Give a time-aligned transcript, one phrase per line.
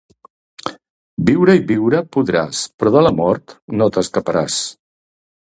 [1.27, 4.59] Viure i viure podràs, però de la mort no t'escaparàs.